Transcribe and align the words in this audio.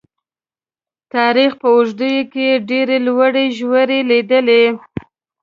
تاریخ 1.13 1.51
په 1.61 1.67
اوږدو 1.75 2.11
کې 2.31 2.41
یې 2.49 2.61
ډېرې 2.69 2.97
لوړې 3.07 3.45
ژورې 3.57 3.99
لیدلي. 4.09 4.63